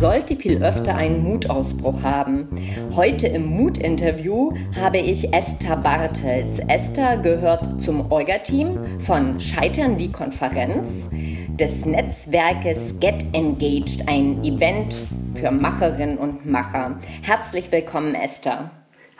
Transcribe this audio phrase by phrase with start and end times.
[0.00, 2.48] sollte viel öfter einen Mutausbruch haben.
[2.96, 6.58] Heute im Mut-Interview habe ich Esther Bartels.
[6.68, 14.94] Esther gehört zum Orga-Team von Scheitern die Konferenz des Netzwerkes Get Engaged, ein Event
[15.34, 16.98] für Macherinnen und Macher.
[17.20, 18.70] Herzlich willkommen, Esther.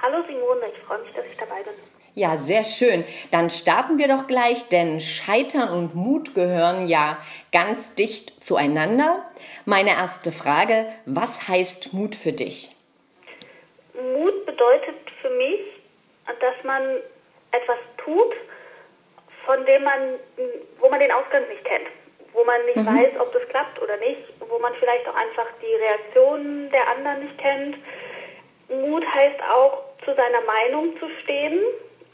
[0.02, 1.74] Hallo Simone, ich freue mich, dass ich dabei bin.
[2.14, 3.04] Ja, sehr schön.
[3.30, 7.18] Dann starten wir doch gleich, denn Scheitern und Mut gehören ja
[7.52, 9.24] ganz dicht zueinander.
[9.66, 12.74] Meine erste Frage, was heißt Mut für dich?
[13.94, 15.60] Mut bedeutet für mich,
[16.40, 16.82] dass man
[17.52, 18.34] etwas tut,
[19.44, 20.14] von dem man,
[20.78, 21.88] wo man den Ausgang nicht kennt,
[22.32, 22.86] wo man nicht mhm.
[22.86, 27.24] weiß, ob das klappt oder nicht, wo man vielleicht auch einfach die Reaktionen der anderen
[27.24, 27.76] nicht kennt.
[28.68, 31.60] Mut heißt auch, zu seiner Meinung zu stehen,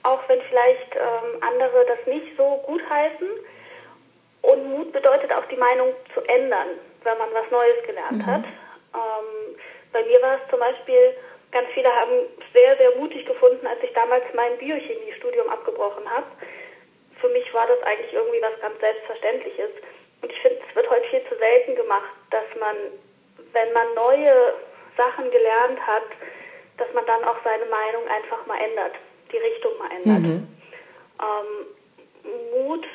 [0.03, 3.29] auch wenn vielleicht ähm, andere das nicht so gut heißen.
[4.43, 6.69] Und Mut bedeutet auch die Meinung zu ändern,
[7.07, 8.27] wenn man was Neues gelernt mhm.
[8.27, 8.45] hat.
[8.95, 9.57] Ähm,
[9.93, 11.17] bei mir war es zum Beispiel,
[11.53, 16.27] ganz viele haben sehr, sehr mutig gefunden, als ich damals mein Biochemiestudium abgebrochen habe.
[17.21, 19.71] Für mich war das eigentlich irgendwie was ganz Selbstverständliches.
[20.21, 22.77] Und ich finde, es wird heute viel zu selten gemacht, dass man,
[23.53, 24.53] wenn man neue
[24.97, 26.05] Sachen gelernt hat,
[26.77, 28.93] dass man dann auch seine Meinung einfach mal ändert
[29.33, 30.23] die Richtung mal ändert.
[30.23, 30.49] Mhm.
[31.21, 31.67] Ähm,
[32.53, 32.87] Mut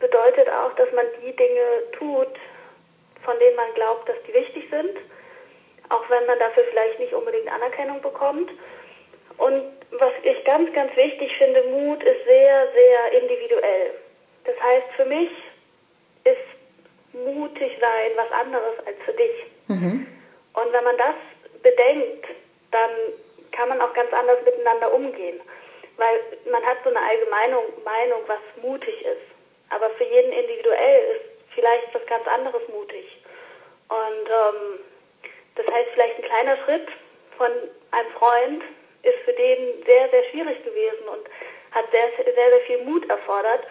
[0.00, 2.28] bedeutet auch, dass man die Dinge tut,
[3.24, 4.96] von denen man glaubt, dass die wichtig sind,
[5.88, 8.50] auch wenn man dafür vielleicht nicht unbedingt Anerkennung bekommt.
[9.36, 13.90] Und was ich ganz, ganz wichtig finde, Mut ist sehr, sehr individuell.
[14.44, 15.30] Das heißt, für mich
[16.24, 19.46] ist mutig sein was anderes als für dich.
[19.68, 20.06] Mhm.
[20.54, 21.14] Und wenn man das
[21.62, 22.26] bedenkt,
[22.70, 22.90] dann
[23.52, 25.40] kann man auch ganz anders miteinander umgehen
[25.96, 29.26] weil man hat so eine allgemeine Meinung, was mutig ist.
[29.70, 33.06] Aber für jeden individuell ist vielleicht was ganz anderes mutig.
[33.88, 34.80] Und ähm,
[35.56, 36.88] das heißt, vielleicht ein kleiner Schritt
[37.36, 37.50] von
[37.90, 38.62] einem Freund
[39.02, 41.26] ist für den sehr, sehr schwierig gewesen und
[41.72, 43.66] hat sehr, sehr, sehr viel Mut erfordert.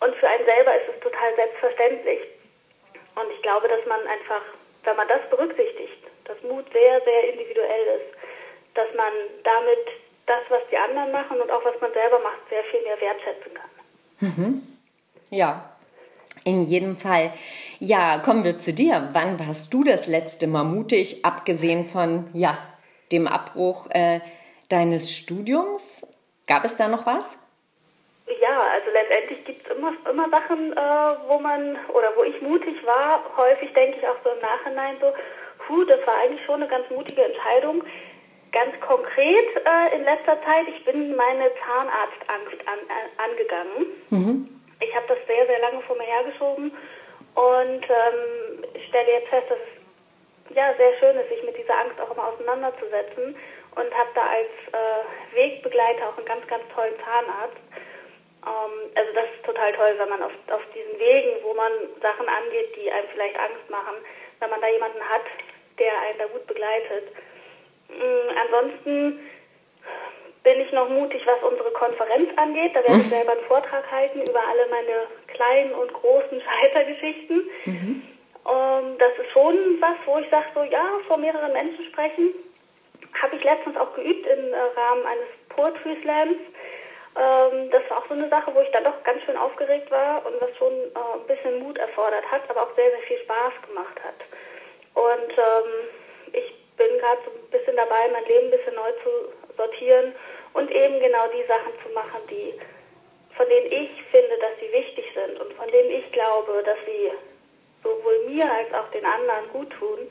[0.00, 2.20] Und für einen selber ist es total selbstverständlich.
[3.16, 4.42] Und ich glaube, dass man einfach,
[4.84, 8.16] wenn man das berücksichtigt, dass Mut sehr, sehr individuell ist,
[8.74, 9.12] dass man
[9.42, 9.86] damit
[10.26, 13.52] das, was die anderen machen und auch was man selber macht, sehr viel mehr wertschätzen
[13.52, 13.70] kann.
[14.20, 14.78] Mhm.
[15.30, 15.76] Ja,
[16.44, 17.32] in jedem Fall.
[17.78, 19.08] Ja, kommen wir zu dir.
[19.12, 22.58] Wann warst du das letzte Mal mutig, abgesehen von ja,
[23.12, 24.20] dem Abbruch äh,
[24.68, 26.06] deines Studiums?
[26.46, 27.38] Gab es da noch was?
[28.40, 32.74] Ja, also letztendlich gibt es immer, immer Sachen, äh, wo man oder wo ich mutig
[32.84, 33.24] war.
[33.36, 35.12] Häufig denke ich auch so im Nachhinein so,
[35.66, 37.82] puh, das war eigentlich schon eine ganz mutige Entscheidung.
[38.52, 43.86] Ganz konkret äh, in letzter Zeit, ich bin meine Zahnarztangst an, äh, angegangen.
[44.10, 44.59] Mhm.
[44.80, 46.72] Ich habe das sehr, sehr lange vor mir hergeschoben
[47.34, 52.00] und ähm, stelle jetzt fest, dass es ja, sehr schön ist, sich mit dieser Angst
[52.00, 53.36] auch immer auseinanderzusetzen
[53.76, 57.60] und habe da als äh, Wegbegleiter auch einen ganz, ganz tollen Zahnarzt.
[58.46, 61.70] Ähm, also das ist total toll, wenn man auf, auf diesen Wegen, wo man
[62.02, 63.94] Sachen angeht, die einem vielleicht Angst machen,
[64.40, 65.22] wenn man da jemanden hat,
[65.78, 67.14] der einen da gut begleitet.
[67.88, 69.20] Mm, ansonsten
[70.42, 72.74] bin ich noch mutig, was unsere Konferenz angeht.
[72.74, 73.10] Da werde ich hm.
[73.10, 77.50] selber einen Vortrag halten über alle meine kleinen und großen Scheitergeschichten.
[77.64, 78.02] Mhm.
[78.42, 82.30] Um, das ist schon was, wo ich sage, so ja, vor mehreren Menschen sprechen.
[83.20, 86.38] Habe ich letztens auch geübt im äh, Rahmen eines Poetry Slams.
[87.16, 90.24] Ähm, das war auch so eine Sache, wo ich dann doch ganz schön aufgeregt war
[90.24, 93.52] und was schon äh, ein bisschen Mut erfordert hat, aber auch sehr, sehr viel Spaß
[93.68, 94.18] gemacht hat.
[94.94, 95.70] Und ähm,
[96.32, 99.10] ich bin gerade so ein bisschen dabei, mein Leben ein bisschen neu zu
[99.60, 100.14] sortieren
[100.54, 102.54] und eben genau die Sachen zu machen, die
[103.36, 107.10] von denen ich finde, dass sie wichtig sind und von denen ich glaube, dass sie
[107.82, 110.10] sowohl mir als auch den anderen gut tun,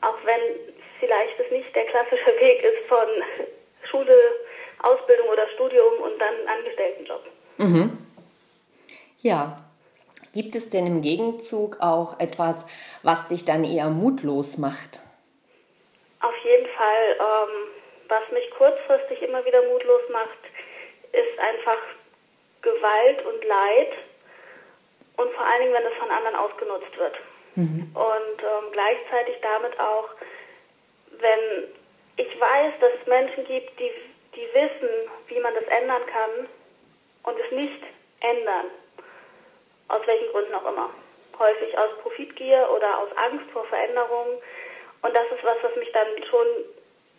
[0.00, 3.08] auch wenn vielleicht es nicht der klassische Weg ist von
[3.90, 4.16] Schule,
[4.82, 7.22] Ausbildung oder Studium und dann Angestelltenjob.
[7.58, 7.98] Mhm.
[9.20, 9.58] Ja.
[10.32, 12.64] Gibt es denn im Gegenzug auch etwas,
[13.02, 15.00] was dich dann eher mutlos macht?
[16.22, 17.71] Auf jeden Fall, ähm,
[18.12, 20.38] was mich kurzfristig immer wieder mutlos macht,
[21.12, 21.78] ist einfach
[22.60, 23.92] Gewalt und Leid
[25.16, 27.16] und vor allen Dingen, wenn es von anderen ausgenutzt wird.
[27.54, 27.90] Mhm.
[27.94, 30.10] Und ähm, gleichzeitig damit auch,
[31.18, 31.72] wenn
[32.16, 33.90] ich weiß, dass es Menschen gibt, die,
[34.36, 34.90] die wissen,
[35.28, 36.48] wie man das ändern kann
[37.24, 37.82] und es nicht
[38.20, 38.66] ändern,
[39.88, 40.90] aus welchen Gründen auch immer.
[41.38, 44.38] Häufig aus Profitgier oder aus Angst vor Veränderungen
[45.00, 46.46] und das ist was, was mich dann schon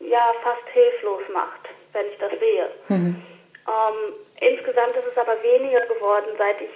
[0.09, 2.69] ja fast hilflos macht, wenn ich das sehe.
[2.89, 3.15] Mhm.
[3.67, 6.71] Ähm, insgesamt ist es aber weniger geworden, seit ich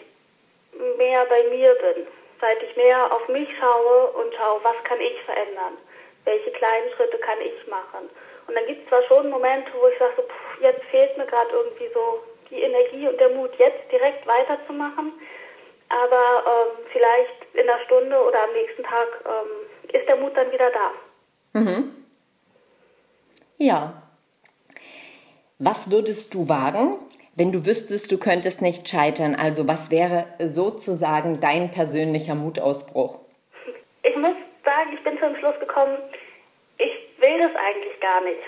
[0.97, 2.05] mehr bei mir bin.
[2.39, 5.73] seit ich mehr auf mich schaue und schaue, was kann ich verändern,
[6.25, 8.09] welche kleinen Schritte kann ich machen.
[8.47, 11.25] Und dann gibt es zwar schon Momente, wo ich sage, so, pff, jetzt fehlt mir
[11.25, 15.13] gerade irgendwie so die Energie und der Mut, jetzt direkt weiterzumachen,
[15.89, 20.51] aber ähm, vielleicht in einer Stunde oder am nächsten Tag ähm, ist der Mut dann
[20.51, 20.91] wieder da.
[21.59, 21.96] Mhm.
[23.57, 24.01] Ja.
[25.59, 26.99] Was würdest du wagen,
[27.35, 29.35] wenn du wüsstest, du könntest nicht scheitern?
[29.35, 33.19] Also was wäre sozusagen dein persönlicher Mutausbruch?
[34.03, 35.97] Ich muss sagen, ich bin zum Schluss gekommen,
[36.77, 38.43] ich will das eigentlich gar nicht.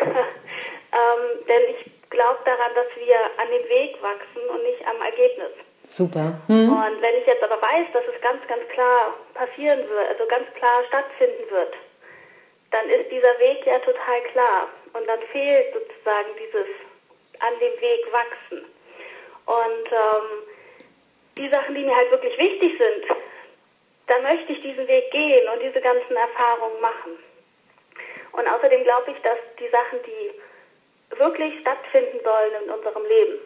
[0.02, 5.52] ähm, denn ich glaube daran, dass wir an dem Weg wachsen und nicht am Ergebnis.
[5.88, 6.38] Super.
[6.46, 6.70] Hm.
[6.70, 10.46] Und wenn ich jetzt aber weiß, dass es ganz, ganz klar passieren wird, also ganz
[10.54, 11.74] klar stattfinden wird,
[12.70, 14.68] dann ist dieser Weg ja total klar.
[14.92, 16.68] Und dann fehlt sozusagen dieses
[17.40, 18.64] an dem Weg wachsen.
[19.46, 20.42] Und ähm,
[21.38, 23.16] die Sachen, die mir halt wirklich wichtig sind,
[24.06, 27.18] da möchte ich diesen Weg gehen und diese ganzen Erfahrungen machen.
[28.32, 33.38] Und außerdem glaube ich, dass die Sachen, die wirklich stattfinden sollen in unserem Leben,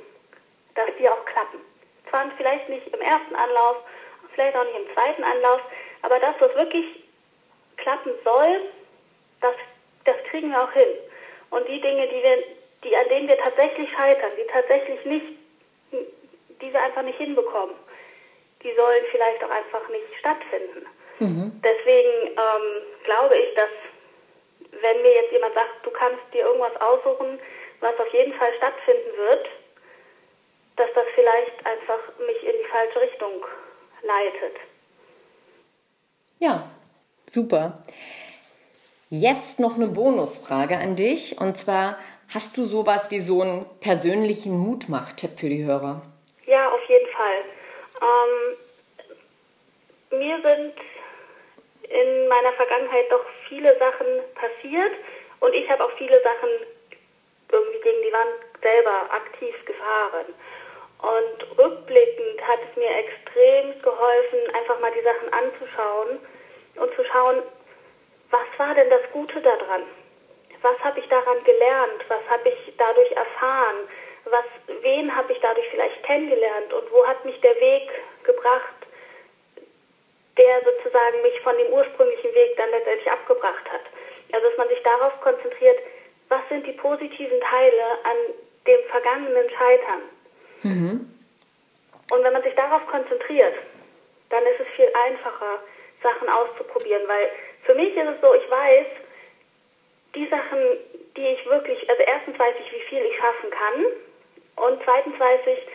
[0.75, 1.61] dass die auch klappen.
[2.11, 3.77] Zwar vielleicht nicht im ersten Anlauf,
[4.35, 5.61] vielleicht auch nicht im zweiten Anlauf,
[6.03, 6.85] aber das, was wirklich
[7.77, 8.61] klappen soll,
[9.45, 9.55] das,
[10.05, 10.89] das kriegen wir auch hin.
[11.51, 12.39] Und die Dinge, die wir,
[12.83, 15.27] die, an denen wir tatsächlich scheitern, die tatsächlich nicht,
[16.61, 17.77] die wir einfach nicht hinbekommen,
[18.63, 20.87] die sollen vielleicht auch einfach nicht stattfinden.
[21.19, 21.61] Mhm.
[21.63, 23.71] Deswegen ähm, glaube ich, dass
[24.81, 27.39] wenn mir jetzt jemand sagt, du kannst dir irgendwas aussuchen,
[27.81, 29.47] was auf jeden Fall stattfinden wird,
[30.77, 33.45] dass das vielleicht einfach mich in die falsche Richtung
[34.03, 34.57] leitet.
[36.41, 36.69] Ja,
[37.31, 37.85] super.
[39.17, 41.41] Jetzt noch eine Bonusfrage an dich.
[41.41, 41.99] Und zwar,
[42.35, 46.03] hast du sowas wie so einen persönlichen Mutmach-Tipp für die Hörer?
[46.47, 47.45] Ja, auf jeden Fall.
[48.03, 48.57] Ähm,
[50.19, 50.75] mir sind
[51.85, 54.95] in meiner Vergangenheit doch viele Sachen passiert
[55.39, 56.51] und ich habe auch viele Sachen
[57.53, 60.35] irgendwie gegen die Wand selber aktiv gefahren.
[60.99, 66.19] Und rückblickend hat es mir extrem geholfen, einfach mal die Sachen anzuschauen
[66.83, 67.45] und zu schauen,
[68.35, 69.83] was war denn das Gute daran?
[70.63, 72.05] Was habe ich daran gelernt?
[72.09, 73.77] Was habe ich dadurch erfahren?
[74.25, 74.45] Was,
[74.83, 76.73] wen habe ich dadurch vielleicht kennengelernt?
[76.73, 77.89] Und wo hat mich der Weg
[78.25, 78.75] gebracht,
[80.37, 83.83] der sozusagen mich von dem ursprünglichen Weg dann letztendlich abgebracht hat?
[84.33, 85.79] Also, dass man sich darauf konzentriert,
[86.29, 88.17] was sind die positiven Teile an
[88.67, 90.03] dem vergangenen Scheitern?
[90.63, 91.15] Mhm.
[92.11, 93.55] Und wenn man sich darauf konzentriert,
[94.31, 95.61] dann ist es viel einfacher,
[96.03, 97.31] Sachen auszuprobieren, weil
[97.65, 98.87] für mich ist es so, ich weiß,
[100.15, 100.61] die Sachen,
[101.17, 103.85] die ich wirklich, also erstens weiß ich, wie viel ich schaffen kann
[104.57, 105.67] und zweitens weiß ich,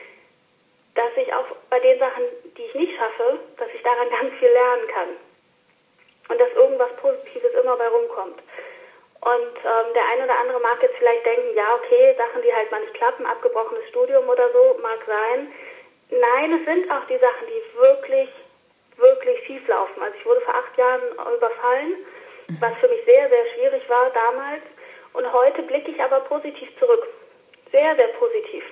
[0.96, 2.24] dass ich auch bei den Sachen,
[2.58, 5.10] die ich nicht schaffe, dass ich daran ganz viel lernen kann
[6.30, 8.42] und dass irgendwas Positives immer bei rumkommt.
[9.22, 12.72] Und ähm, der eine oder andere mag jetzt vielleicht denken, ja, okay, Sachen, die halt
[12.72, 15.52] mal nicht klappen, abgebrochenes Studium oder so, mag sein.
[16.10, 18.30] Nein, es sind auch die Sachen, die wirklich
[19.00, 20.01] wirklich schief laufen.
[20.01, 21.01] Also ich wurde vor acht Jahren
[21.36, 21.96] überfallen,
[22.60, 24.62] was für mich sehr, sehr schwierig war damals.
[25.13, 27.07] Und heute blicke ich aber positiv zurück.
[27.72, 28.63] Sehr, sehr positiv.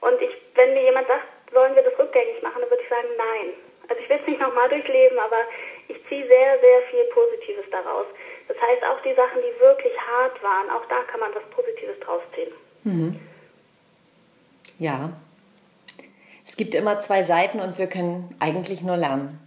[0.00, 3.08] Und ich, wenn mir jemand sagt, sollen wir das rückgängig machen, dann würde ich sagen,
[3.16, 3.54] nein.
[3.88, 5.40] Also ich will es nicht nochmal durchleben, aber
[5.88, 8.06] ich ziehe sehr, sehr viel Positives daraus.
[8.48, 11.98] Das heißt, auch die Sachen, die wirklich hart waren, auch da kann man was Positives
[12.00, 12.52] draus ziehen.
[12.84, 13.20] Mhm.
[14.78, 15.10] Ja,
[16.54, 19.40] es gibt immer zwei Seiten und wir können eigentlich nur lernen.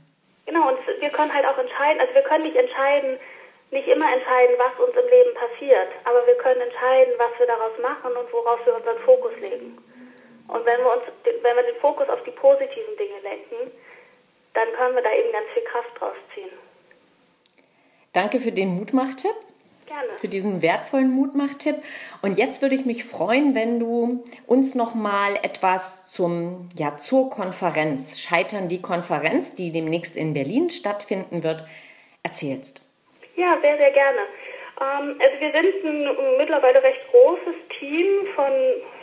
[0.45, 3.17] Genau, und wir können halt auch entscheiden, also wir können nicht entscheiden,
[3.71, 7.71] nicht immer entscheiden, was uns im Leben passiert, aber wir können entscheiden, was wir daraus
[7.81, 9.77] machen und worauf wir unseren Fokus legen.
[10.49, 13.71] Und wenn wir, uns, wenn wir den Fokus auf die positiven Dinge lenken,
[14.53, 16.51] dann können wir da eben ganz viel Kraft draus ziehen.
[18.11, 19.46] Danke für den Mutmachtipp.
[19.87, 20.17] Gerne.
[20.17, 21.77] Für diesen wertvollen Mutmachtipp.
[22.21, 27.29] Und jetzt würde ich mich freuen, wenn du uns noch mal etwas zum ja zur
[27.29, 31.63] Konferenz Scheitern die Konferenz, die demnächst in Berlin stattfinden wird,
[32.21, 32.83] erzählst.
[33.37, 34.19] Ja, sehr sehr gerne.
[34.81, 38.51] Ähm, also wir sind ein mittlerweile recht großes Team von,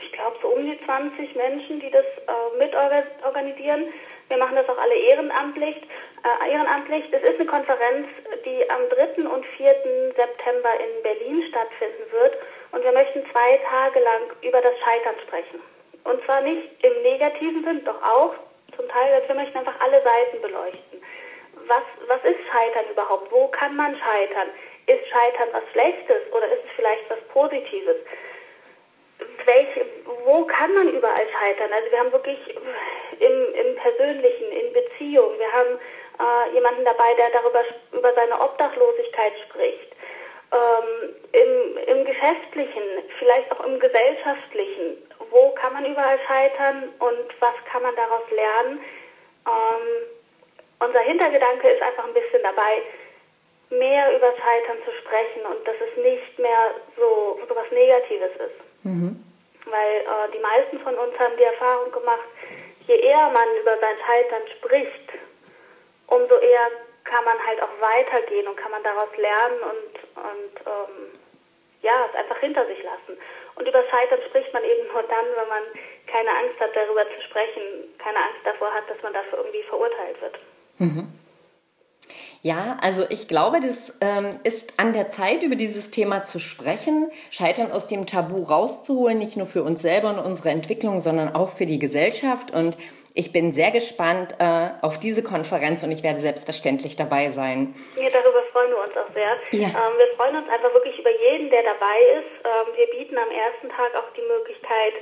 [0.03, 3.87] ich glaube so um die 20 Menschen, die das äh, mitorganisieren.
[4.29, 5.76] Wir machen das auch alle ehrenamtlich.
[6.25, 7.04] Äh, ehrenamtlich.
[7.11, 8.09] Das ist eine Konferenz,
[8.47, 9.28] die am 3.
[9.28, 9.75] und 4.
[10.16, 12.38] September in Berlin stattfinden wird.
[12.73, 15.61] Und wir möchten zwei Tage lang über das Scheitern sprechen.
[16.04, 18.35] Und zwar nicht im negativen Sinn, doch auch
[18.75, 21.02] zum Teil, dass wir möchten einfach alle Seiten beleuchten.
[21.66, 23.31] Was, was ist Scheitern überhaupt?
[23.31, 24.49] Wo kann man scheitern?
[24.87, 27.97] Ist Scheitern was Schlechtes oder ist es vielleicht was Positives?
[29.47, 29.87] welche,
[30.25, 31.73] wo kann man überall scheitern?
[31.73, 32.38] Also wir haben wirklich
[33.21, 35.78] im, im Persönlichen, in Beziehungen, wir haben
[36.18, 39.92] äh, jemanden dabei, der darüber über seine Obdachlosigkeit spricht.
[40.52, 42.83] Ähm, im, Im Geschäftlichen,
[43.18, 44.99] vielleicht auch im Gesellschaftlichen.
[45.30, 48.80] Wo kann man überall scheitern und was kann man daraus lernen?
[49.47, 50.06] Ähm,
[50.78, 52.83] unser Hintergedanke ist einfach ein bisschen dabei,
[53.71, 58.85] mehr über Scheitern zu sprechen und dass es nicht mehr so, so was Negatives ist.
[58.85, 59.25] Mhm.
[59.66, 62.28] Weil äh, die meisten von uns haben die Erfahrung gemacht,
[62.87, 65.09] je eher man über sein Scheitern spricht,
[66.14, 66.71] umso eher
[67.04, 71.21] kann man halt auch weitergehen und kann man daraus lernen und, und ähm,
[71.83, 73.21] ja, es einfach hinter sich lassen.
[73.56, 75.62] Und über Scheitern spricht man eben nur dann, wenn man
[76.06, 77.62] keine Angst hat, darüber zu sprechen,
[77.99, 80.38] keine Angst davor hat, dass man dafür irgendwie verurteilt wird.
[80.78, 81.12] Mhm.
[82.42, 87.11] Ja, also ich glaube, das ähm, ist an der Zeit, über dieses Thema zu sprechen,
[87.30, 91.49] Scheitern aus dem Tabu rauszuholen, nicht nur für uns selber und unsere Entwicklung, sondern auch
[91.50, 92.50] für die Gesellschaft.
[92.50, 92.76] Und
[93.14, 97.73] ich bin sehr gespannt äh, auf diese Konferenz und ich werde selbstverständlich dabei sein.
[97.94, 99.38] Ja, darüber freuen wir uns auch sehr.
[99.52, 99.68] Ja.
[99.71, 102.35] Ähm, wir freuen uns einfach wirklich über jeden, der dabei ist.
[102.42, 104.94] Ähm, wir bieten am ersten Tag auch die Möglichkeit,